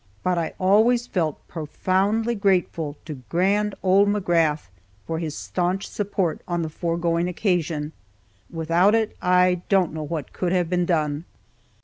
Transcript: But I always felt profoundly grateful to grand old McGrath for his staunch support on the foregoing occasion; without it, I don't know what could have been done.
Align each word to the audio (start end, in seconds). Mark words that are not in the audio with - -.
But 0.23 0.39
I 0.39 0.55
always 0.57 1.05
felt 1.05 1.47
profoundly 1.47 2.33
grateful 2.33 2.97
to 3.05 3.21
grand 3.29 3.75
old 3.83 4.07
McGrath 4.07 4.67
for 5.05 5.19
his 5.19 5.37
staunch 5.37 5.87
support 5.87 6.41
on 6.47 6.63
the 6.63 6.69
foregoing 6.69 7.27
occasion; 7.27 7.91
without 8.49 8.95
it, 8.95 9.15
I 9.21 9.61
don't 9.69 9.93
know 9.93 10.01
what 10.01 10.33
could 10.33 10.53
have 10.53 10.71
been 10.71 10.87
done. 10.87 11.25